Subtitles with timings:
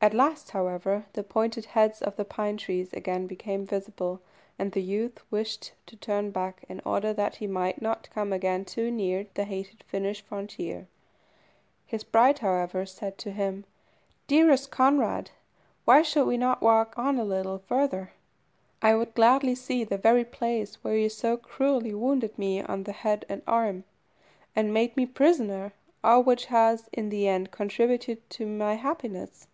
[0.00, 4.20] At last, however, the pointed heads of the pine trees again became visible,
[4.56, 8.64] and the youth wished to turn back, in order that he might not come again
[8.64, 10.86] too near the hated Finnish frontier.
[11.84, 13.64] His bride, however, said to him
[14.28, 15.32] "Dearest Conrad,
[15.84, 18.12] why should we not walk on a little further?
[18.80, 22.92] I would gladly see the very place where you so cruelly wounded me on the
[22.92, 23.82] head and arm,
[24.54, 25.72] and made me prisoner,
[26.04, 29.48] all which has, in the end contributed to my happiness.